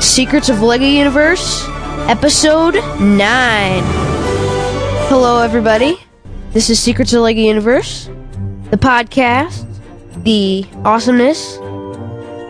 [0.00, 1.64] Secrets of Lego Universe,
[2.08, 3.82] Episode 9.
[5.08, 5.98] Hello, everybody.
[6.52, 8.06] This is Secrets of Lego Universe,
[8.70, 9.64] the podcast,
[10.24, 11.56] the awesomeness,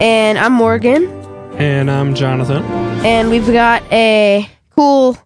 [0.01, 1.04] and I'm Morgan,
[1.58, 2.65] And I'm Jonathan.
[3.04, 5.17] and we've got a cool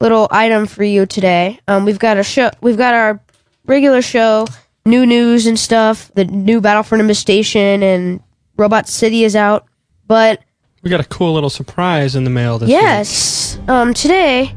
[0.00, 1.58] little item for you today.
[1.68, 3.20] Um, we've got a show, we've got our
[3.66, 4.46] regular show,
[4.86, 6.10] new news and stuff.
[6.14, 8.20] The new Battle for Nimbus Station and
[8.56, 9.66] Robot City is out,
[10.06, 10.40] but
[10.82, 12.74] We got a cool little surprise in the mail this week.
[12.74, 13.56] Yes.
[13.68, 14.52] Um, today,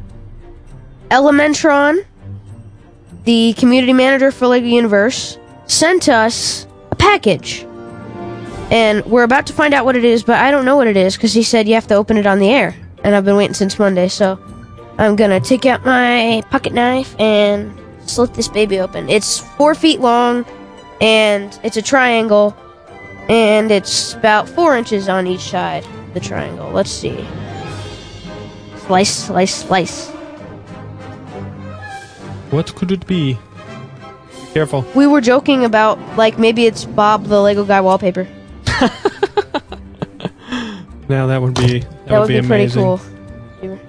[1.12, 2.04] Elementron,
[3.26, 7.64] the community manager for Lego Universe, sent us a package.
[8.72, 10.98] And we're about to find out what it is, but I don't know what it
[10.98, 12.76] is because he said you have to open it on the air.
[13.04, 14.40] And I've been waiting since Monday, so
[14.98, 17.72] I'm gonna take out my pocket knife and
[18.10, 19.08] slit this baby open.
[19.10, 20.44] It's four feet long,
[21.00, 22.58] and it's a triangle,
[23.30, 26.72] and it's about four inches on each side the triangle.
[26.72, 27.28] Let's see.
[28.88, 30.08] Slice, slice, slice.
[32.50, 33.34] What could it be?
[33.34, 33.40] Be
[34.54, 34.86] careful.
[34.96, 38.28] We were joking about like maybe it's Bob the Lego guy wallpaper.
[41.08, 42.82] Now that would be that, That, would be, pretty amazing.
[42.82, 43.00] cool.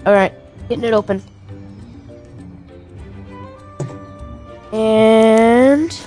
[0.04, 0.34] All right,
[0.68, 1.22] getting it open.
[4.72, 5.98] And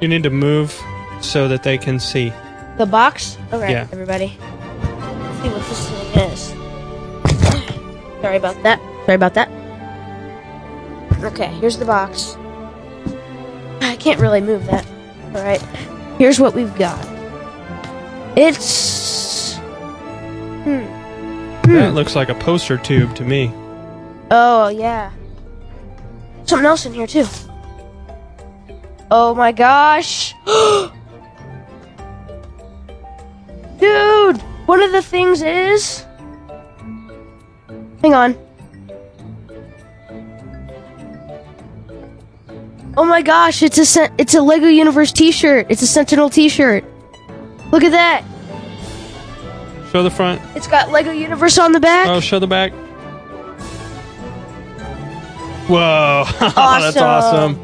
[0.00, 0.72] You need to move
[1.20, 2.32] so that they can see.
[2.78, 3.36] the box.
[3.52, 3.86] All right, Yeah.
[3.92, 4.38] everybody.
[5.36, 6.40] Let's see what this thing is.
[8.22, 8.80] Sorry about that.
[9.04, 9.50] Sorry about that.
[11.24, 12.36] Okay, here's the box.
[13.80, 14.86] I can't really move that.
[15.34, 15.60] All right,
[16.18, 16.98] here's what we've got.
[18.36, 19.56] It's
[20.64, 20.84] hmm.
[21.72, 23.52] That looks like a poster tube to me.
[24.30, 25.10] Oh yeah.
[26.44, 27.26] Something else in here too.
[29.10, 30.34] Oh my gosh.
[33.78, 34.15] Dude,
[34.66, 36.04] one of the things is
[38.02, 38.36] Hang on.
[42.96, 45.66] Oh my gosh, it's a it's a Lego Universe t-shirt.
[45.68, 46.84] It's a Sentinel t-shirt.
[47.72, 48.22] Look at that.
[49.90, 50.40] Show the front.
[50.56, 52.06] It's got Lego Universe on the back.
[52.08, 52.72] Oh, show the back.
[55.68, 56.24] Whoa.
[56.38, 57.02] That's Awesome.
[57.02, 57.56] awesome.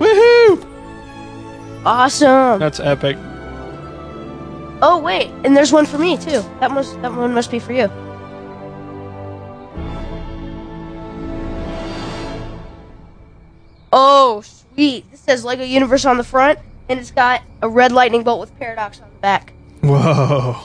[0.00, 1.84] Woohoo!
[1.86, 2.58] Awesome.
[2.58, 3.16] That's epic.
[4.80, 6.42] Oh wait, and there's one for me too.
[6.60, 7.90] That must that one must be for you.
[13.92, 15.10] Oh sweet!
[15.10, 18.56] This says Lego Universe on the front, and it's got a red lightning bolt with
[18.58, 19.52] paradox on the back.
[19.80, 20.56] Whoa.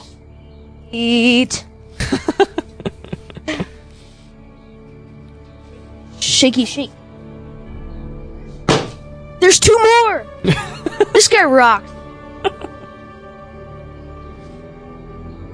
[0.90, 1.66] Sweet.
[6.20, 6.90] Shaky shake.
[9.40, 10.26] There's two more.
[11.12, 11.93] this guy rocks.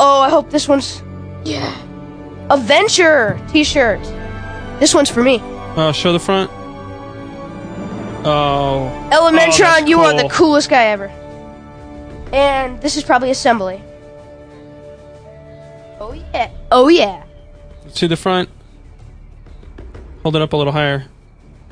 [0.02, 1.02] Oh, I hope this one's
[1.44, 1.76] yeah.
[2.48, 4.00] A Venture T-shirt.
[4.80, 5.40] This one's for me.
[5.42, 6.50] Oh, show the front.
[8.24, 8.90] Oh.
[9.12, 11.08] Elementron, oh, that's you are the coolest guy ever.
[12.32, 13.82] And this is probably assembly.
[16.00, 16.50] Oh yeah.
[16.72, 17.24] Oh yeah.
[17.96, 18.48] To the front.
[20.22, 21.04] Hold it up a little higher.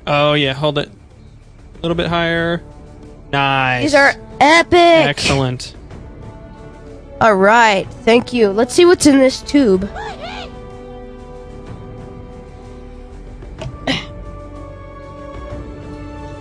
[0.06, 0.90] Oh yeah, hold it.
[0.90, 2.62] A little bit higher.
[3.32, 3.84] Nice.
[3.84, 4.74] These are epic.
[4.74, 5.74] excellent.
[7.20, 8.50] All right, thank you.
[8.50, 9.90] Let's see what's in this tube.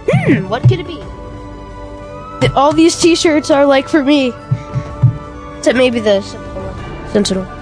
[0.09, 1.01] Hmm, what could it be?
[2.53, 4.33] All these T-shirts are like for me.
[5.57, 6.21] Except maybe the
[7.11, 7.56] Sentinel.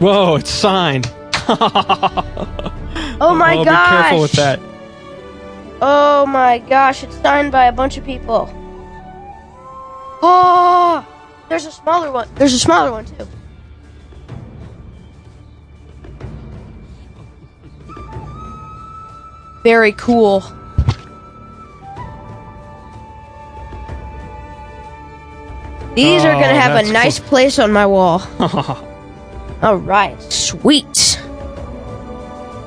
[0.00, 1.10] Whoa, it's signed.
[3.22, 3.90] Oh my oh, gosh!
[3.90, 4.60] Be careful with that.
[5.82, 8.48] Oh my gosh, it's signed by a bunch of people.
[10.22, 11.06] Oh,
[11.50, 12.28] there's a smaller one.
[12.36, 13.26] There's a smaller one too.
[19.62, 20.40] Very cool.
[25.94, 27.28] These are Oh, gonna have that's a nice cool.
[27.28, 28.22] place on my wall.
[29.62, 31.20] All right, sweet.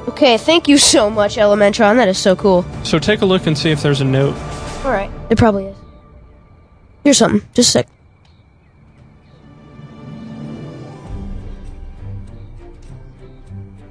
[0.10, 1.96] Okay, thank you so much, Elementron.
[1.96, 2.64] That is so cool.
[2.84, 4.36] so take a look and see if there's a note.
[4.86, 5.78] All right, it probably is.
[7.04, 7.42] Here's something.
[7.54, 7.88] Just a sec.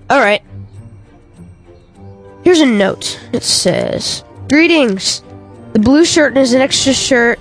[0.09, 0.43] All right.
[2.45, 3.19] Here's a note.
[3.33, 5.23] It says, "Greetings.
[5.73, 7.39] The blue shirt is an extra shirt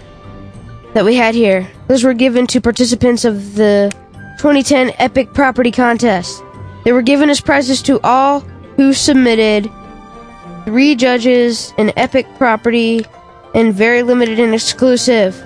[0.93, 1.67] that we had here.
[1.87, 3.91] Those were given to participants of the
[4.41, 6.43] 2010 Epic Property Contest.
[6.83, 8.39] They were given as prizes to all
[8.75, 9.69] who submitted
[10.65, 13.05] three judges, an epic property,
[13.53, 15.39] and very limited and exclusive.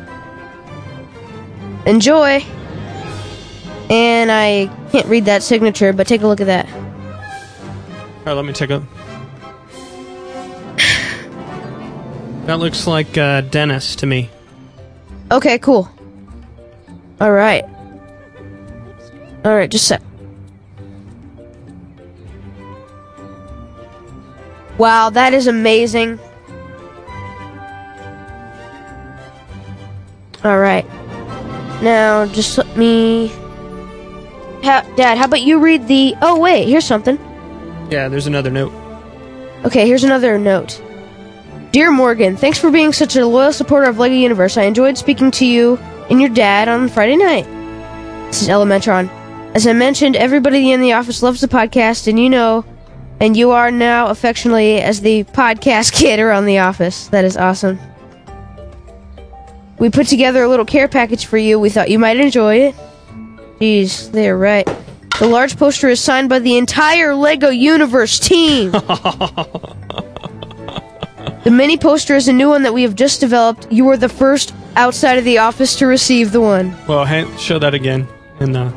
[1.85, 2.39] Enjoy!
[3.89, 6.65] And I can't read that signature, but take a look at that.
[6.69, 8.81] All right, let me take a.
[12.45, 14.29] That looks like uh, Dennis to me.
[15.33, 15.89] Okay, cool.
[17.19, 17.74] Alright.
[19.45, 20.01] Alright, just a sec.
[24.79, 26.19] Wow, that is amazing.
[30.43, 30.87] Alright.
[31.81, 33.27] Now, just let me.
[34.63, 36.15] Ha- Dad, how about you read the.
[36.21, 37.17] Oh, wait, here's something.
[37.91, 38.73] Yeah, there's another note.
[39.63, 40.81] Okay, here's another note.
[41.71, 44.57] Dear Morgan, thanks for being such a loyal supporter of LEGO Universe.
[44.57, 45.77] I enjoyed speaking to you
[46.09, 47.45] and your dad on Friday night.
[48.27, 49.09] This is Elementron.
[49.55, 52.65] As I mentioned, everybody in the office loves the podcast, and you know,
[53.21, 57.07] and you are now affectionately as the podcast kid around the office.
[57.07, 57.79] That is awesome.
[59.79, 61.57] We put together a little care package for you.
[61.57, 62.75] We thought you might enjoy it.
[63.61, 64.67] Jeez, they're right.
[65.19, 68.73] The large poster is signed by the entire LEGO Universe team.
[71.45, 73.71] The mini poster is a new one that we have just developed.
[73.71, 76.75] You are the first outside of the office to receive the one.
[76.87, 77.05] Well,
[77.37, 78.07] show that again
[78.39, 78.73] in the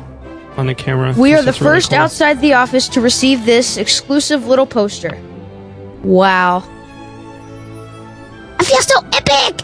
[0.59, 1.13] on the camera.
[1.17, 1.99] We are the is really first cool.
[1.99, 5.17] outside the office to receive this exclusive little poster.
[6.03, 6.63] Wow.
[8.59, 9.63] I feel so epic!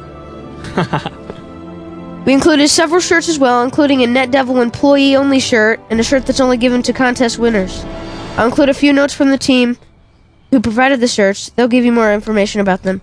[2.26, 6.04] we included several shirts as well, including a Net Devil employee only shirt and a
[6.04, 7.84] shirt that's only given to contest winners.
[8.38, 9.78] I'll include a few notes from the team
[10.52, 11.50] who provided the shirts.
[11.50, 13.02] They'll give you more information about them.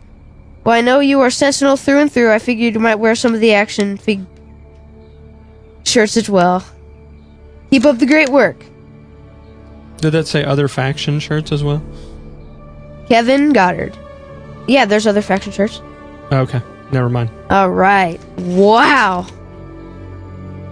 [0.65, 2.33] Well, I know you are Sentinel through and through.
[2.33, 4.25] I figured you might wear some of the action fig
[5.85, 6.65] shirts as well.
[7.73, 8.63] Keep up the great work.
[9.97, 11.83] Did that say other faction shirts as well?
[13.09, 13.97] Kevin Goddard.
[14.67, 15.81] Yeah, there's other faction shirts.
[16.31, 16.61] Okay,
[16.93, 17.31] never mind.
[17.49, 18.21] All right.
[18.41, 19.27] Wow.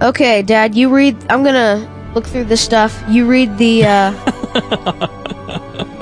[0.02, 1.16] Okay, Dad, you read.
[1.30, 3.02] I'm gonna look through this stuff.
[3.08, 3.86] You read the.
[3.86, 4.12] uh...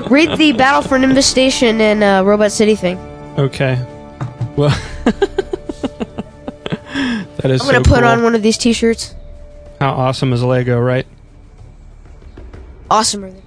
[0.09, 2.97] read the Battle for Nimbus Station and uh, Robot City thing.
[3.37, 3.81] Okay.
[4.57, 5.15] Well, that
[7.45, 8.09] is I'm gonna so put cool.
[8.09, 9.15] on one of these T-shirts.
[9.79, 11.07] How awesome is Lego, right?
[12.91, 13.31] Awesomer.
[13.31, 13.43] than-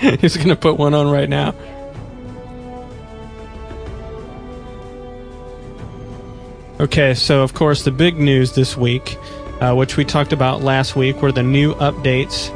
[0.20, 1.54] He's gonna put one on right now.
[6.80, 9.18] Okay, so of course the big news this week,
[9.60, 12.48] uh, which we talked about last week, were the new updates,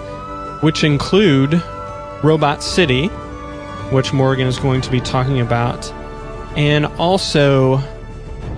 [0.62, 1.62] which include
[2.22, 3.08] Robot City,
[3.90, 5.84] which Morgan is going to be talking about,
[6.56, 7.78] and also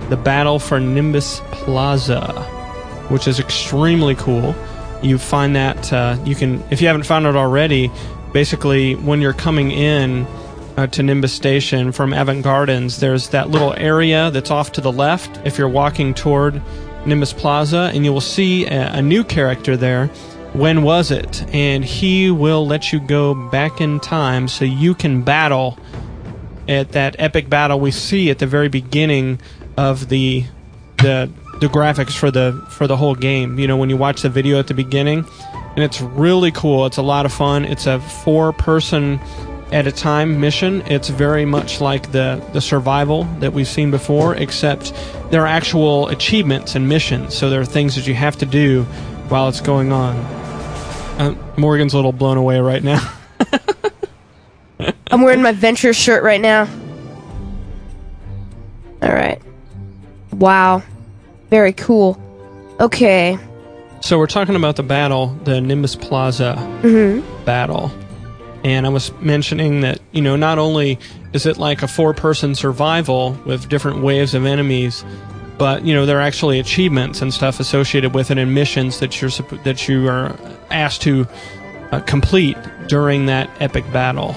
[0.09, 2.43] the battle for Nimbus Plaza,
[3.09, 4.55] which is extremely cool.
[5.01, 7.91] You find that uh, you can, if you haven't found it already,
[8.33, 10.25] basically when you're coming in
[10.77, 14.91] uh, to Nimbus Station from Avant Gardens, there's that little area that's off to the
[14.91, 16.61] left if you're walking toward
[17.05, 20.07] Nimbus Plaza, and you will see a, a new character there.
[20.53, 21.43] When was it?
[21.53, 25.77] And he will let you go back in time so you can battle
[26.67, 29.39] at that epic battle we see at the very beginning
[29.77, 30.45] of the
[30.97, 33.59] the the graphics for the for the whole game.
[33.59, 35.25] You know, when you watch the video at the beginning,
[35.75, 36.85] and it's really cool.
[36.85, 37.65] It's a lot of fun.
[37.65, 39.19] It's a four person
[39.71, 40.81] at a time mission.
[40.87, 44.93] It's very much like the the survival that we've seen before, except
[45.29, 47.35] there are actual achievements and missions.
[47.35, 48.83] So there are things that you have to do
[49.29, 50.15] while it's going on.
[51.17, 53.13] Uh, Morgan's a little blown away right now.
[55.11, 56.67] I'm wearing my Venture shirt right now.
[59.01, 59.41] All right.
[60.33, 60.83] Wow.
[61.49, 62.21] Very cool.
[62.79, 63.37] Okay.
[64.01, 67.45] So we're talking about the battle, the Nimbus Plaza Mm-hmm.
[67.45, 67.91] battle.
[68.63, 70.99] And I was mentioning that, you know, not only
[71.33, 75.05] is it like a four person survival with different waves of enemies,
[75.57, 79.21] but, you know, there are actually achievements and stuff associated with it and missions that
[79.21, 79.31] you're
[79.63, 80.35] that you are
[80.69, 81.25] asked to
[81.91, 84.35] uh, complete during that epic battle.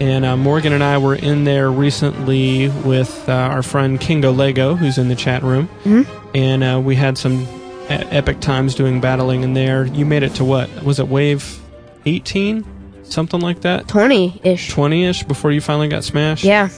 [0.00, 4.74] And uh, Morgan and I were in there recently with uh, our friend Kingo Lego,
[4.74, 5.68] who's in the chat room.
[5.84, 6.06] Mhm.
[6.34, 7.46] And uh, we had some
[7.88, 9.84] epic times doing battling in there.
[9.84, 10.70] You made it to what?
[10.84, 11.60] Was it wave
[12.06, 12.64] 18?
[13.02, 13.88] Something like that?
[13.88, 14.68] 20 ish.
[14.70, 16.44] 20 ish before you finally got smashed?
[16.44, 16.68] Yeah.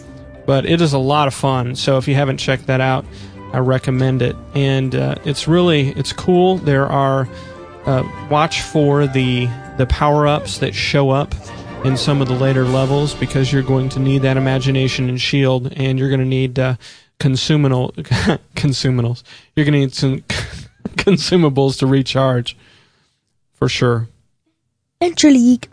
[0.46, 1.76] but it is a lot of fun.
[1.76, 3.04] So if you haven't checked that out,
[3.52, 4.34] I recommend it.
[4.54, 6.56] And uh, it's really it's cool.
[6.56, 7.28] There are
[7.86, 9.46] uh, watch for the
[9.78, 11.32] the power ups that show up
[11.84, 15.72] in some of the later levels because you're going to need that imagination and shield,
[15.74, 16.76] and you're going to need uh,
[17.18, 17.92] consumables.
[18.54, 19.22] consumables.
[19.56, 20.20] You're going to need some
[20.96, 22.56] consumables to recharge,
[23.54, 24.08] for sure.
[25.00, 25.68] Venture League.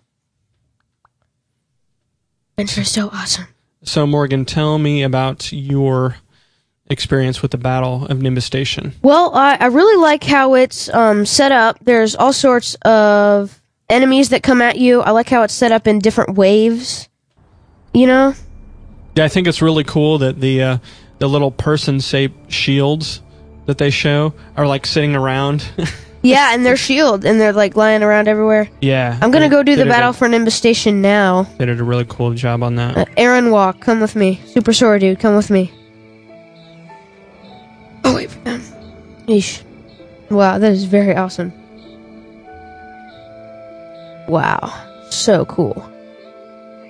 [2.58, 3.48] Venture is so awesome.
[3.84, 6.18] So, Morgan, tell me about your
[6.88, 8.94] experience with the Battle of Nimbus Station.
[9.04, 11.78] Well, I, I really like how it's um, set up.
[11.82, 13.59] There's all sorts of
[13.90, 15.02] enemies that come at you.
[15.02, 17.10] I like how it's set up in different waves.
[17.94, 18.34] You know?
[19.16, 20.78] Yeah, I think it's really cool that the uh,
[21.18, 23.22] the little person-shaped shields
[23.66, 25.68] that they show are like sitting around.
[26.22, 28.70] yeah, and they're shield and they're like lying around everywhere.
[28.82, 31.44] Yeah, I'm gonna they- go do the battle a- for Nimbus Station now.
[31.58, 32.98] They did a really cool job on that.
[32.98, 34.40] Uh, Aaron Walk, come with me.
[34.46, 35.74] Super Sora dude, come with me.
[38.04, 38.62] Oh wait for them.
[39.28, 39.64] Yeesh.
[40.30, 41.52] Wow, that is very awesome.
[44.30, 44.72] Wow.
[45.10, 45.82] So cool.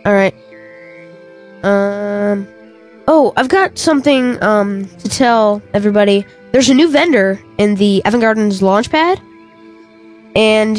[0.05, 0.35] Alright.
[1.63, 2.47] Um
[3.07, 6.25] Oh, I've got something um to tell everybody.
[6.51, 9.19] There's a new vendor in the Avant Gardens launchpad.
[10.35, 10.77] And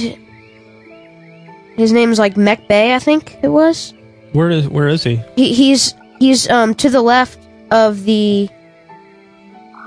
[1.76, 3.94] his name's like Mech Bay, I think it was.
[4.32, 5.20] Where is where is he?
[5.36, 7.38] He, he's he's um to the left
[7.70, 8.48] of the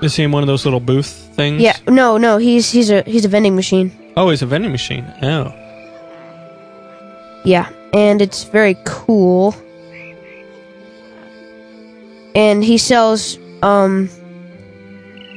[0.02, 1.62] Is he in one of those little booth things?
[1.62, 5.04] yeah no no he's he's a he's a vending machine Oh, he's a vending machine.
[5.22, 5.52] Oh.
[7.44, 9.54] Yeah and it's very cool
[12.34, 14.08] and he sells um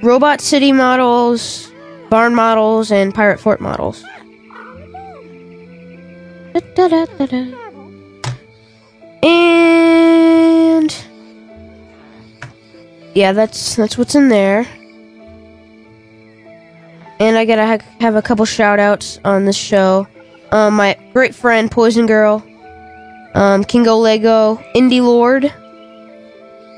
[0.01, 1.71] robot city models
[2.09, 4.03] barn models and pirate fort models
[6.75, 7.53] Da-da-da-da-da.
[9.23, 10.95] and
[13.13, 14.65] yeah that's that's what's in there
[17.19, 20.07] and I gotta ha- have a couple shout outs on this show.
[20.51, 22.43] Um, my great friend Poison Girl,
[23.33, 25.51] um, Kingo Lego, Indie Lord,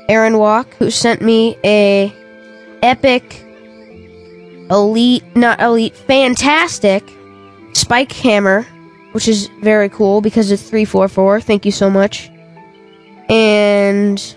[0.08, 2.12] Aaron Walk, who sent me a
[2.82, 3.44] epic,
[4.70, 7.08] elite, not elite, fantastic
[7.74, 8.66] spike hammer,
[9.12, 11.40] which is very cool because it's 344.
[11.40, 12.30] Thank you so much.
[13.28, 14.36] And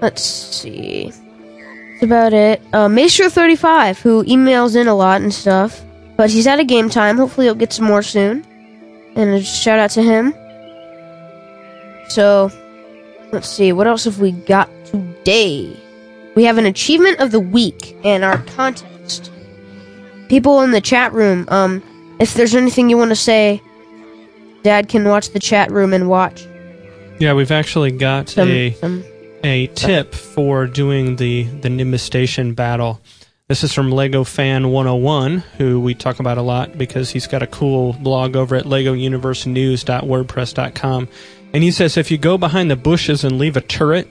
[0.00, 1.10] let's see.
[1.10, 2.62] That's about it.
[2.72, 5.82] Uh, Maestro35, who emails in a lot and stuff,
[6.18, 7.16] but he's out of game time.
[7.16, 8.44] Hopefully, he'll get some more soon.
[9.16, 10.34] And a shout out to him.
[12.10, 12.50] So,
[13.32, 13.72] let's see.
[13.72, 15.74] What else have we got today?
[16.34, 19.32] We have an achievement of the week and our contest.
[20.28, 21.82] People in the chat room, um,
[22.20, 23.62] if there's anything you want to say,
[24.62, 26.46] Dad can watch the chat room and watch
[27.18, 28.48] Yeah, we've actually got some.
[28.48, 29.04] a some
[29.44, 33.00] a tip for doing the the Nimbus Station battle.
[33.48, 37.42] This is from Lego Fan 101, who we talk about a lot because he's got
[37.42, 41.08] a cool blog over at LegoUniverseNews.wordpress.com.
[41.54, 44.06] And he says if you go behind the bushes and leave a turret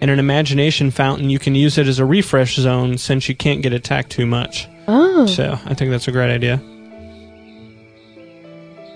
[0.00, 3.60] and an imagination fountain, you can use it as a refresh zone since you can't
[3.60, 4.66] get attacked too much.
[4.86, 5.26] oh.
[5.26, 6.58] So I think that's a great idea.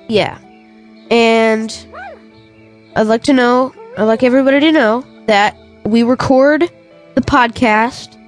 [0.08, 0.38] Yeah.
[1.10, 1.86] And
[2.96, 6.70] I'd like to know, I'd like everybody to know that we record
[7.14, 8.18] the podcast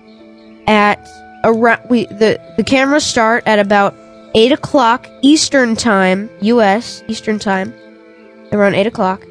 [0.66, 1.08] at
[1.44, 3.94] around we the the cameras start at about
[4.34, 7.04] eight o'clock Eastern time, U.S.
[7.06, 7.72] Eastern time,
[8.52, 9.24] around eight o'clock,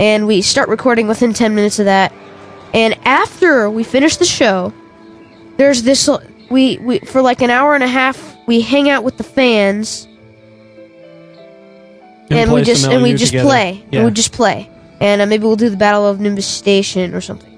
[0.00, 2.12] and we start recording within ten minutes of that.
[2.74, 4.72] And after we finish the show,
[5.56, 6.08] there's this
[6.50, 10.08] we we for like an hour and a half we hang out with the fans
[12.30, 13.48] and, we just and we just together.
[13.48, 14.00] play Yeah.
[14.00, 14.68] and we just play
[15.00, 17.49] and uh, maybe we'll do the battle of nimbus station or something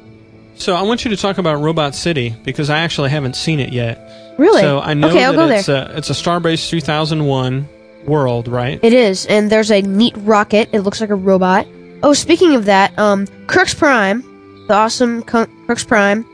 [0.62, 3.72] So I want you to talk about Robot City because I actually haven't seen it
[3.72, 3.98] yet.
[4.38, 7.68] really So I know okay i'll go there it's a it's a Starbase 3001
[8.06, 8.78] world, right?
[8.82, 11.66] it is and there's a neat rocket it looks like a robot
[12.04, 14.22] oh speaking of that um crux prime
[14.68, 16.24] the awesome crux prime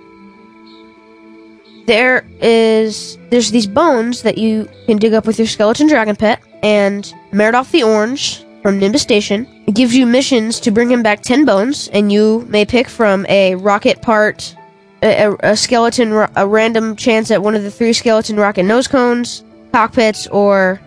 [1.87, 6.39] there is there's these bones that you can dig up with your skeleton dragon pet
[6.63, 11.45] and Mardolf the Orange from Nimbus Station gives you missions to bring him back 10
[11.45, 14.55] bones and you may pick from a rocket part
[15.03, 19.45] a, a- skeleton a random chance at one of the three skeleton rocket nose cones
[19.73, 20.81] cockpits or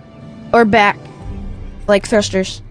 [0.54, 0.98] or back
[1.88, 2.62] like thrusters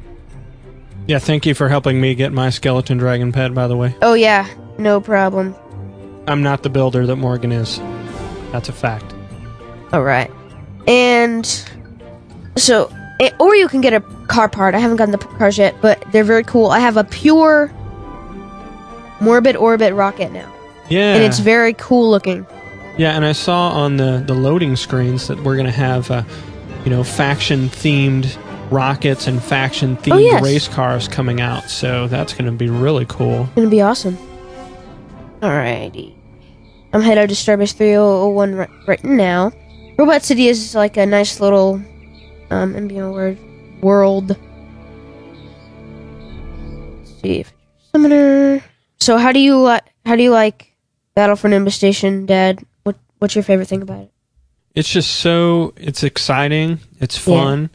[1.07, 3.53] Yeah, thank you for helping me get my skeleton dragon pet.
[3.55, 4.47] By the way, oh yeah
[4.79, 5.55] no problem
[6.29, 7.79] I'm not the builder that Morgan is.
[8.53, 9.15] That's a fact.
[9.93, 10.31] all right
[10.87, 11.47] and
[12.57, 14.01] so eh, or you can get a
[14.31, 17.05] car part i haven't gotten the cars yet but they're very cool i have a
[17.05, 17.71] pure
[19.21, 20.51] morbid orbit rocket now
[20.89, 22.47] Yeah, and it's very cool looking
[22.99, 26.23] yeah, and I saw on the the loading screens that we're gonna have, uh,
[26.85, 28.37] you know, faction themed
[28.71, 30.43] rockets and faction themed Oh, yes.
[30.43, 31.71] race cars coming out.
[31.71, 33.49] So that's gonna be really cool.
[33.57, 34.19] gonna be awesome
[35.41, 36.13] alrighty
[36.93, 39.53] I'm head of Starbase 3001 right, right now.
[39.97, 41.81] Robot City is like a nice little
[42.51, 43.39] um MBO word
[43.83, 44.37] world.
[46.99, 47.53] Let's see if
[47.93, 48.63] summoner.
[48.99, 50.75] So how do you like how do you like
[51.15, 52.65] Battle for Nimbus Station, Dad?
[52.85, 54.13] What what's your favorite thing about it?
[54.75, 56.81] It's just so it's exciting.
[57.01, 57.35] It's Yeah.
[57.35, 57.71] fun.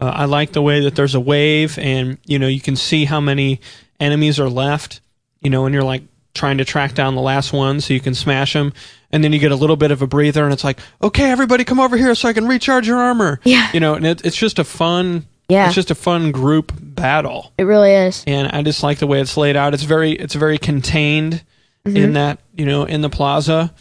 [0.00, 3.04] Uh, I like the way that there's a wave, and you know you can see
[3.04, 3.60] how many
[4.00, 5.00] enemies are left.
[5.40, 6.02] You know, and you're like
[6.34, 8.72] trying to track down the last one so you can smash them,
[9.12, 11.62] and then you get a little bit of a breather, and it's like, okay, everybody,
[11.64, 13.38] come over here so I can recharge your armor.
[13.44, 13.70] Yeah.
[13.72, 15.26] You know, and it, it's just a fun.
[15.48, 15.66] Yeah.
[15.66, 18.24] It's just a fun group battle, It really is.
[18.26, 19.74] and I just like the way it's laid out.
[19.74, 21.42] It's very it's very contained
[21.84, 23.74] in that you know in the plaza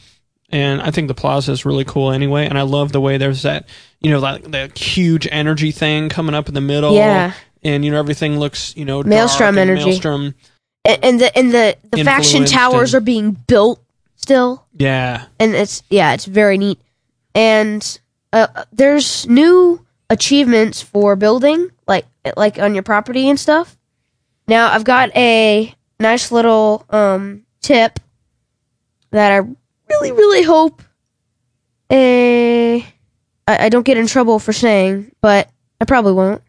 [0.49, 2.45] and I think the plaza is really cool anyway.
[2.47, 3.67] And I love the way there's that,
[4.01, 6.93] you know, like that huge energy thing coming up in the middle.
[6.93, 7.33] Yeah.
[7.63, 9.85] And you know everything looks, you know, Maelstrom energy.
[9.85, 10.35] Maelstrom.
[10.85, 13.81] And, and the and the the faction towers and- are being built
[14.17, 14.65] still.
[14.73, 16.79] Yeah, and it's yeah, it's very neat.
[17.33, 17.99] And
[18.33, 19.82] uh, there's new
[20.13, 22.05] achievements for building, like
[22.37, 23.77] like on your property and stuff.
[24.47, 27.99] Now I've got a nice little um, tip
[29.11, 29.47] that I
[29.89, 30.81] really really hope
[31.91, 32.81] a
[33.47, 35.49] I, I don't get in trouble for saying, but
[35.81, 36.41] I probably won't.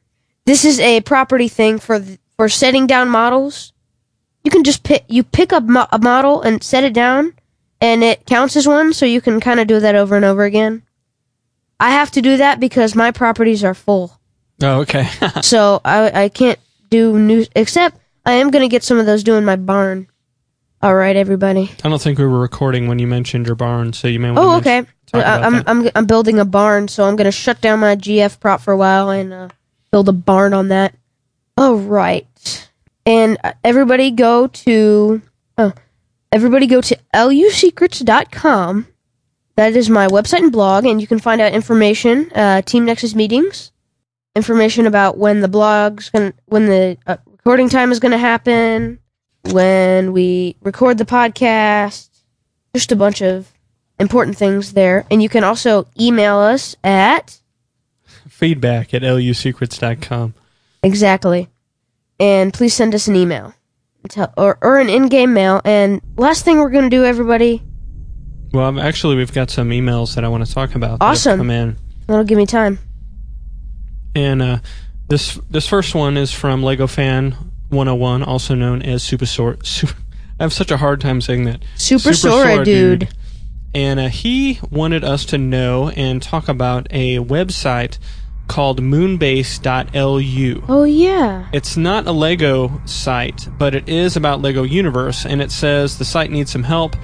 [0.45, 3.73] This is a property thing for th- for setting down models.
[4.45, 7.33] You can just pick you pick up mo- a model and set it down
[7.81, 10.45] and it counts as one, so you can kind of do that over and over
[10.45, 10.83] again.
[11.85, 14.19] I have to do that because my properties are full,
[14.63, 15.07] Oh, okay.
[15.43, 17.45] so I I can't do new.
[17.55, 20.07] Except I am gonna get some of those doing my barn.
[20.81, 21.71] All right, everybody.
[21.85, 24.39] I don't think we were recording when you mentioned your barn, so you may want
[24.39, 24.89] Oh, to okay.
[25.13, 25.69] I, about I'm that.
[25.69, 28.77] I'm I'm building a barn, so I'm gonna shut down my GF prop for a
[28.77, 29.49] while and uh,
[29.91, 30.95] build a barn on that.
[31.59, 32.27] All right,
[33.07, 35.21] and uh, everybody go to
[35.59, 35.73] oh,
[36.33, 38.87] everybody go to lusecrets.com.
[39.57, 43.15] That is my website and blog, and you can find out information, uh, Team Nexus
[43.15, 43.71] meetings,
[44.35, 48.99] information about when the blog's gonna, when the uh, recording time is gonna happen,
[49.53, 52.09] when we record the podcast,
[52.75, 53.53] just a bunch of
[54.01, 55.07] important things there.
[55.09, 57.39] And you can also email us at
[58.29, 60.35] Feedback at lusecrets.com.
[60.83, 61.49] exactly,
[62.19, 63.55] and please send us an email,
[64.37, 65.61] or or an in-game mail.
[65.65, 67.63] And last thing we're gonna do, everybody,
[68.55, 71.01] Well, I'm- actually, we've got some emails that I want to talk about.
[71.01, 71.39] that Awesome.
[71.39, 71.77] Come in.
[72.07, 72.79] that'll give me time.
[74.15, 74.59] And uh,
[75.09, 77.33] this this first one is from Lego Fan
[77.71, 79.95] 101, also known as Super Sor- Super
[80.39, 81.63] I have such a hard time saying that.
[81.77, 83.09] Super Sora, dude.
[83.75, 87.99] And uh, he wanted us to know and talk about a website
[88.47, 90.65] called moonbase.lu.
[90.69, 95.51] Oh yeah, It's not a Lego site, but it is about Lego Universe, and it
[95.51, 96.95] says the site needs some help.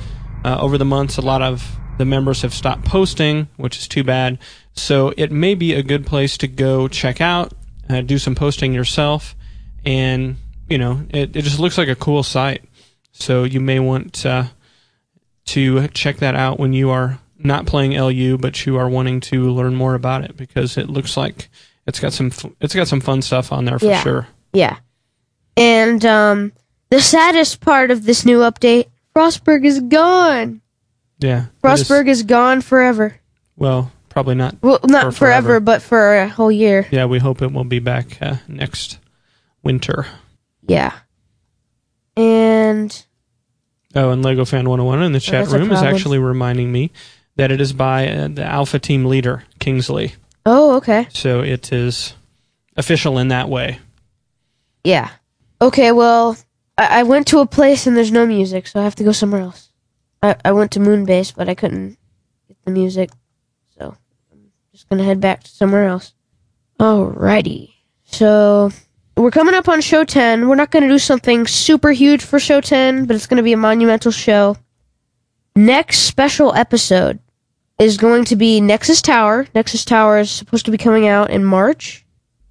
[0.44, 4.02] Uh, over the months, a lot of the members have stopped posting, which is too
[4.04, 4.38] bad.
[4.72, 7.52] So it may be a good place to go check out,
[7.88, 9.34] uh, do some posting yourself,
[9.84, 10.36] and
[10.68, 12.62] you know, it, it just looks like a cool site.
[13.12, 14.44] So you may want uh,
[15.46, 19.50] to check that out when you are not playing LU, but you are wanting to
[19.50, 21.48] learn more about it because it looks like
[21.86, 24.02] it's got some f- it's got some fun stuff on there for Yeah.
[24.02, 24.28] sure.
[24.52, 24.76] yeah.
[25.56, 26.52] And um,
[26.90, 28.86] the saddest part of this new update,
[29.20, 30.60] Frostburgh is gone.
[31.18, 31.46] Yeah.
[31.62, 33.16] that is- is gone forever.
[33.56, 34.56] well, probably not.
[34.62, 35.60] Well, not For forever, forever.
[35.60, 36.86] but for a whole year.
[36.90, 38.98] Yeah, we hope it will be back uh, next
[39.62, 40.06] winter.
[40.66, 40.92] Yeah.
[42.16, 43.04] And
[43.94, 46.92] Oh, and Lego Fan 101 in the chat room is actually reminding me
[47.36, 50.14] that it is by uh, the Alpha Team leader, Kingsley.
[50.46, 51.08] oh, okay.
[51.10, 52.14] So it is
[52.76, 53.80] official in that way.
[54.84, 55.10] Yeah.
[55.60, 56.36] Okay, well,
[56.80, 59.12] I, I went to a place and there's no music, so I have to go
[59.12, 59.68] somewhere else.
[60.22, 61.98] I, I went to Moonbase, but I couldn't
[62.48, 63.10] get the music,
[63.78, 63.96] so
[64.32, 66.14] I'm just gonna head back to somewhere else.
[66.78, 67.74] Alrighty.
[68.04, 68.70] So,
[69.14, 70.48] we're coming up on show 10.
[70.48, 73.58] We're not gonna do something super huge for show 10, but it's gonna be a
[73.58, 74.56] monumental show.
[75.54, 77.18] Next special episode
[77.78, 79.46] is going to be Nexus Tower.
[79.54, 82.06] Nexus Tower is supposed to be coming out in March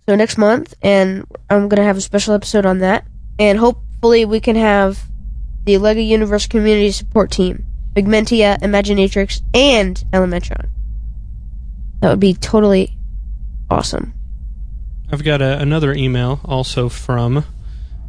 [0.08, 3.08] so next month, and I'm gonna have a special episode on that.
[3.40, 3.58] And
[4.00, 4.98] hopefully, we can have
[5.66, 10.70] the Lego Universe Community Support Team, Pigmentia, Imaginatrix, and Elementron.
[12.02, 12.98] That would be totally
[13.70, 14.14] awesome.
[15.12, 17.44] I've got a, another email also from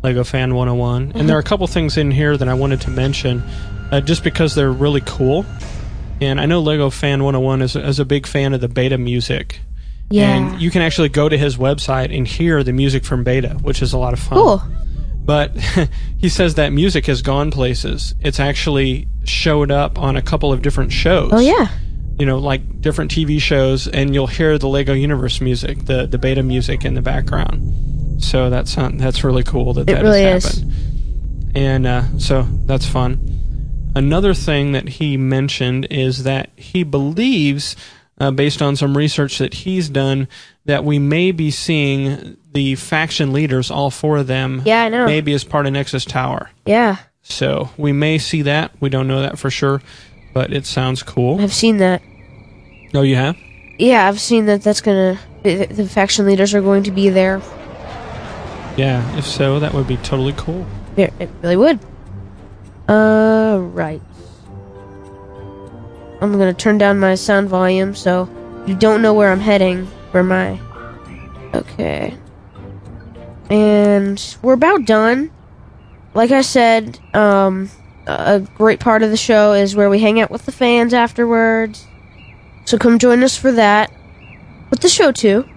[0.05, 2.91] Lego Fan 101, and there are a couple things in here that I wanted to
[2.91, 3.43] mention
[3.91, 5.45] uh, just because they're really cool.
[6.21, 9.59] And I know Lego Fan 101 is, is a big fan of the beta music.
[10.09, 10.37] Yeah.
[10.37, 13.83] And you can actually go to his website and hear the music from beta, which
[13.83, 14.39] is a lot of fun.
[14.39, 14.63] cool.
[15.25, 15.57] But
[16.19, 18.15] he says that music has gone places.
[18.21, 21.31] It's actually showed up on a couple of different shows.
[21.33, 21.69] Oh yeah.
[22.19, 26.19] You know, like different TV shows, and you'll hear the Lego Universe music, the the
[26.19, 28.23] beta music in the background.
[28.23, 30.55] So that's uh, that's really cool that It that really has is.
[30.61, 31.57] happened.
[31.57, 33.27] And uh, so that's fun.
[33.97, 37.75] Another thing that he mentioned is that he believes,
[38.21, 40.29] uh, based on some research that he's done,
[40.67, 45.07] that we may be seeing the faction leaders, all four of them, Yeah, I know.
[45.07, 46.51] maybe as part of Nexus Tower.
[46.67, 48.73] Yeah, So we may see that.
[48.81, 49.81] We don't know that for sure,
[50.35, 51.41] but it sounds cool.
[51.41, 52.03] I've seen that.
[52.95, 53.37] Oh, you have?
[53.79, 54.63] Yeah, I've seen that.
[54.63, 57.41] That's gonna the, the faction leaders are going to be there.
[58.77, 59.17] Yeah.
[59.17, 60.67] If so, that would be totally cool.
[60.97, 61.79] Yeah, it really would.
[62.89, 64.03] Uh, right.
[66.21, 68.29] I'm gonna turn down my sound volume so
[68.67, 69.87] you don't know where I'm heading.
[70.11, 70.61] Where my.
[71.55, 72.15] Okay.
[73.51, 75.31] And we're about done.
[76.15, 77.71] Like I said, um,
[78.07, 81.87] a great part of the show is where we hang out with the fans afterwards.
[82.65, 83.93] So come join us for that.
[84.71, 85.49] With the show too.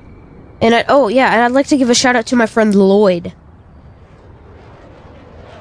[0.62, 2.73] And I, oh yeah, and I'd like to give a shout out to my friend
[2.73, 3.34] Lloyd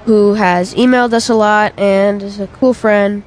[0.04, 3.22] who has emailed us a lot and is a cool friend.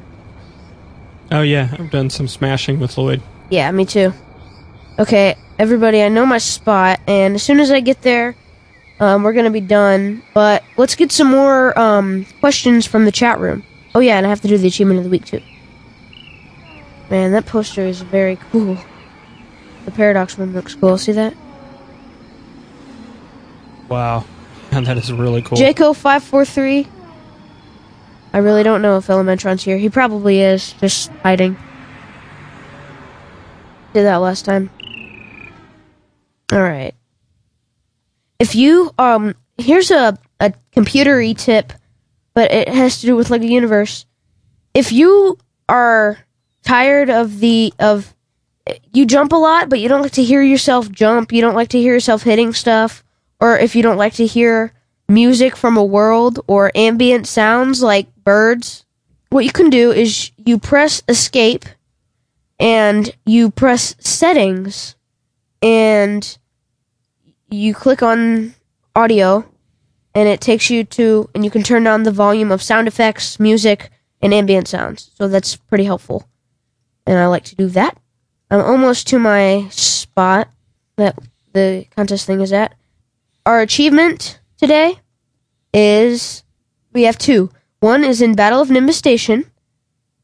[1.32, 1.74] Oh, yeah.
[1.78, 3.22] I've done some smashing with Lloyd.
[3.50, 4.14] Yeah, me too.
[5.00, 8.36] Okay, everybody, I know my spot, and as soon as I get there,
[9.00, 10.24] um, we're gonna be done.
[10.34, 13.64] But let's get some more um, questions from the chat room.
[13.94, 15.42] Oh yeah, and I have to do the achievement of the week too.
[17.10, 18.78] Man, that poster is very cool.
[19.86, 20.98] The paradox one looks cool.
[20.98, 21.36] See that?
[23.88, 24.26] Wow.
[24.72, 25.58] that is really cool.
[25.58, 26.88] Jaco five four three.
[28.34, 29.78] I really don't know if Elementron's here.
[29.78, 31.56] He probably is, just hiding.
[33.94, 34.70] Did that last time.
[36.52, 36.96] Alright.
[38.40, 41.74] If you um here's a, a computery tip,
[42.34, 44.06] but it has to do with Lego Universe.
[44.74, 45.38] If you
[45.70, 46.20] are
[46.64, 48.14] tired of the of
[48.94, 51.70] you jump a lot, but you don't like to hear yourself jump, you don't like
[51.70, 53.04] to hear yourself hitting stuff,
[53.40, 54.74] or if you don't like to hear
[55.08, 58.86] music from a world or ambient sounds like birds,
[59.30, 61.66] what you can do is you press escape
[62.60, 64.96] and you press settings
[65.62, 66.38] and
[67.50, 68.54] you click on
[68.96, 69.46] audio
[70.14, 73.40] and it takes you to and you can turn down the volume of sound effects,
[73.40, 73.90] music,
[74.22, 75.12] and ambient sounds.
[75.16, 76.28] So that's pretty helpful.
[77.06, 77.98] And I like to do that.
[78.50, 80.50] I'm almost to my spot
[80.98, 81.18] that
[81.54, 82.76] the contest thing is at.
[83.46, 85.00] Our achievement today
[85.74, 86.44] is
[86.94, 87.52] we have two.
[87.80, 89.52] One is in Battle of Nimbus Station,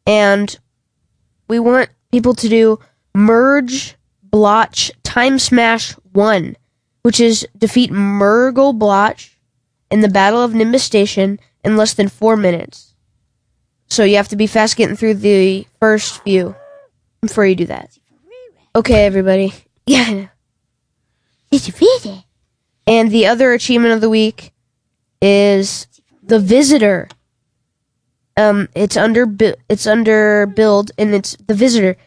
[0.08, 0.58] and
[1.48, 2.80] we want people to do
[3.16, 6.56] Murgle Blotch Time Smash 1,
[7.04, 9.38] which is defeat Murgle Blotch
[9.90, 12.94] in the Battle of Nimbus Station in less than four minutes.
[13.90, 16.56] So you have to be fast getting through the first few
[17.22, 17.98] before you do that.
[18.76, 19.54] Okay, everybody.
[19.88, 20.30] Yeah, I know.
[22.88, 24.54] And the other achievement of the week
[25.22, 25.88] is
[26.24, 27.10] the visitor.
[28.38, 31.98] Um, it's under bu- it's under build, and it's the visitor.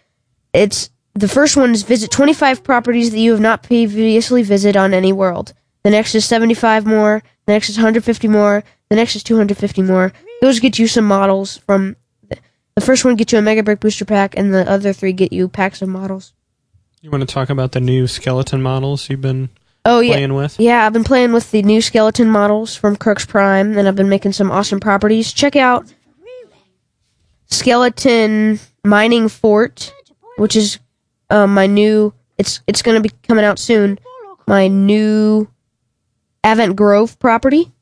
[0.55, 4.93] It's the first one is visit 25 properties that you have not previously visited on
[4.93, 5.55] any world.
[5.85, 7.23] The next is 75 more.
[7.47, 8.65] The next is 150 more.
[8.89, 10.13] The next is 250 more.
[10.41, 11.97] Those get you some models from.
[12.29, 15.33] The first one get you a Mega Brick booster pack, and the other three get
[15.33, 16.33] you packs of models.
[17.01, 19.51] You want to talk about the new skeleton models you've been
[19.85, 20.59] Oh yeah, playing with?
[20.59, 24.09] Yeah, I've been playing with the new skeleton models from Crux Prime, and I've been
[24.09, 25.33] making some awesome properties.
[25.33, 25.93] Check out
[27.47, 29.93] Skeleton Mining Fort,
[30.37, 30.79] which is
[31.31, 32.13] um, my new.
[32.39, 33.99] It's it's going to be coming out soon.
[34.47, 35.49] My new
[36.43, 37.73] Avant Grove property.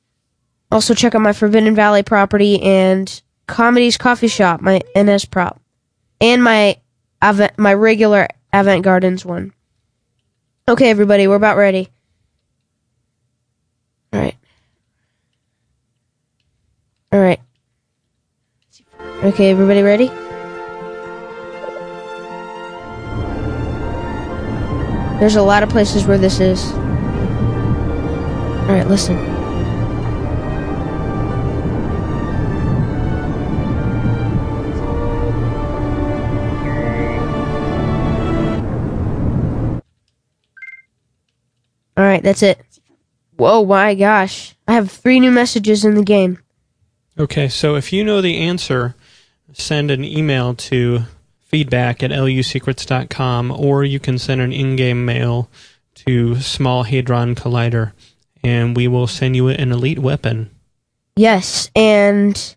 [0.70, 5.60] Also, check out my Forbidden Valley property and Comedy's Coffee Shop, my NS prop,
[6.20, 6.78] and my
[7.56, 9.52] my regular Avant Gardens one.
[10.68, 11.88] Okay, everybody, we're about ready.
[14.12, 14.36] All right.
[17.12, 17.40] All right.
[19.24, 20.10] Okay, everybody ready?
[25.22, 26.72] There's a lot of places where this is.
[26.72, 26.74] All
[28.74, 29.16] right, listen.
[41.96, 42.58] All right, that's it.
[43.36, 44.56] Whoa, my gosh.
[44.66, 46.40] I have three new messages in the game.
[47.16, 48.96] Okay, so if you know the answer,
[49.52, 51.04] send an email to
[51.52, 55.48] feedback at lusecrets.com or you can send an in-game mail
[55.94, 57.92] to Small Hadron Collider
[58.42, 60.50] and we will send you an elite weapon
[61.14, 62.56] Yes, and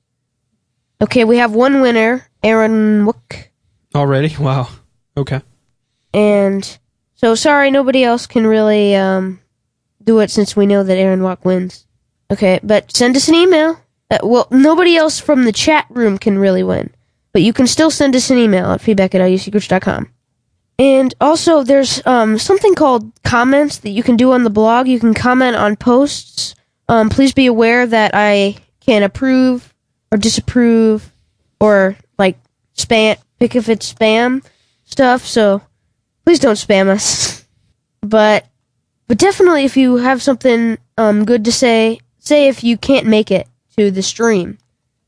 [1.02, 3.48] okay, we have one winner, Aaron Wook,
[3.94, 4.34] Already?
[4.40, 4.70] Wow.
[5.18, 5.42] Okay.
[6.14, 6.78] and
[7.16, 9.42] so sorry nobody else can really um,
[10.02, 11.86] do it since we know that Aaron Wook wins.
[12.32, 13.78] Okay, but send us an email.
[14.10, 16.94] Uh, well, nobody else from the chat room can really win,
[17.36, 20.10] but you can still send us an email at feedback at lusecrets.com.
[20.80, 24.88] And also, there's um, something called comments that you can do on the blog.
[24.88, 26.56] You can comment on posts.
[26.88, 29.74] Um, please be aware that I can approve
[30.14, 31.12] or disapprove
[31.60, 32.38] or like
[32.78, 34.42] spam, pick if it's spam
[34.86, 35.26] stuff.
[35.26, 35.62] So
[36.24, 37.44] please don't spam us.
[38.02, 38.46] But
[39.08, 43.32] but definitely, if you have something um, good to say, say if you can't make
[43.32, 44.60] it to the stream,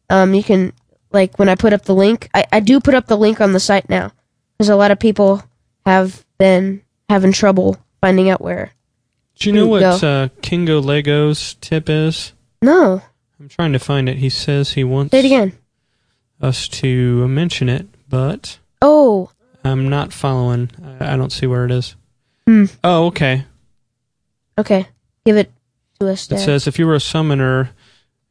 [0.09, 0.73] um, you can
[1.11, 2.29] like when I put up the link.
[2.33, 4.11] I, I do put up the link on the site now
[4.57, 5.43] because a lot of people
[5.85, 8.71] have been having trouble finding out where.
[9.35, 12.33] Do you know what uh, Kingo Lego's tip is?
[12.61, 13.01] No,
[13.39, 14.17] I'm trying to find it.
[14.17, 15.53] He says he wants say it again.
[16.41, 19.29] us to mention it, but Oh,
[19.63, 20.71] I'm not following.
[20.99, 21.95] I I don't see where it is.
[22.47, 22.65] Hmm.
[22.83, 23.45] Oh, okay.
[24.57, 24.87] okay.
[25.25, 25.51] Give it
[25.99, 26.25] to us.
[26.27, 26.39] It Dad.
[26.39, 27.71] says if you were a summoner,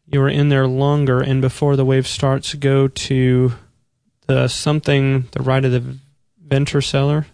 [0.07, 3.53] you were in there longer, and before the wave starts, go to
[4.27, 5.99] the something, the right of the
[6.41, 7.27] venture cellar.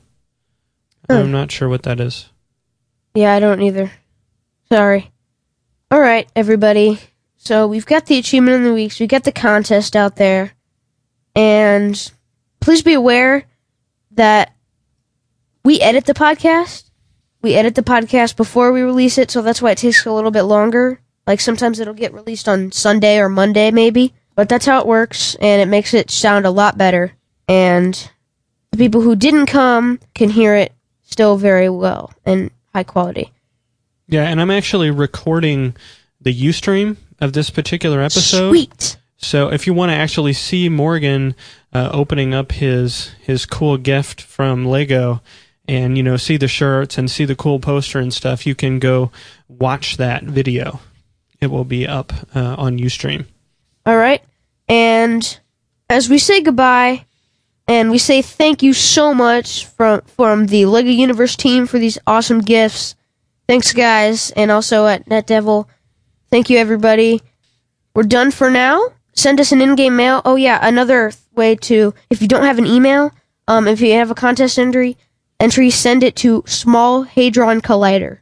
[1.11, 1.19] Huh.
[1.19, 2.31] I'm not sure what that is.
[3.15, 3.93] Yeah, I don't either.
[4.71, 5.11] Sorry.
[5.91, 6.99] All right, everybody.
[7.37, 8.99] So we've got the achievement of the weeks.
[8.99, 10.53] We got the contest out there,
[11.37, 12.11] and
[12.61, 13.45] please be aware
[14.13, 14.55] that
[15.63, 16.89] we edit the podcast.
[17.43, 20.31] We edit the podcast before we release it, so that's why it takes a little
[20.31, 21.02] bit longer.
[21.27, 24.15] Like sometimes it'll get released on Sunday or Monday, maybe.
[24.35, 27.13] But that's how it works, and it makes it sound a lot better.
[27.49, 28.11] And
[28.71, 33.31] the people who didn't come can hear it still very well and high quality.
[34.09, 35.77] Yeah, and I'm actually recording
[36.21, 38.51] the UStream of this particular episode.
[38.51, 38.97] Sweet.
[39.19, 41.35] So if you want to actually see Morgan
[41.73, 45.23] uh, opening up his his cool gift from Lego,
[45.69, 48.79] and you know see the shirts and see the cool poster and stuff, you can
[48.79, 49.13] go
[49.49, 50.81] watch that video.
[51.43, 53.27] It will be up uh, on UStream.
[53.85, 54.23] All right.
[54.69, 55.41] And
[55.91, 57.05] as we say goodbye,
[57.67, 61.99] and we say thank you so much from from the Lego Universe team for these
[62.07, 62.95] awesome gifts.
[63.49, 65.67] Thanks, guys, and also at NetDevil.
[66.31, 67.21] Thank you, everybody.
[67.95, 68.93] We're done for now.
[69.15, 70.23] Send us an in-game mail.
[70.25, 73.11] Oh yeah, another way to if you don't have an email,
[73.49, 74.97] um, if you have a contest entry,
[75.41, 78.21] entry send it to Small Hadron Collider,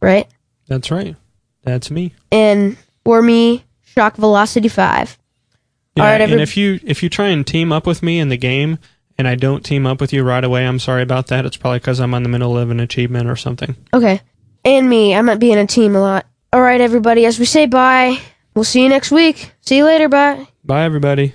[0.00, 0.28] right?
[0.68, 1.16] That's right.
[1.62, 2.14] That's me.
[2.30, 5.18] And or me, Shock Velocity Five.
[5.96, 8.28] Yeah, All right, and if you if you try and team up with me in
[8.28, 8.78] the game
[9.16, 11.44] and I don't team up with you right away, I'm sorry about that.
[11.44, 13.74] It's probably because I'm in the middle of an achievement or something.
[13.92, 14.20] Okay.
[14.64, 15.14] And me.
[15.14, 16.26] I might be in a team a lot.
[16.52, 17.26] All right, everybody.
[17.26, 18.18] As we say bye,
[18.54, 19.52] we'll see you next week.
[19.60, 20.08] See you later.
[20.08, 20.46] Bye.
[20.64, 21.34] Bye, everybody.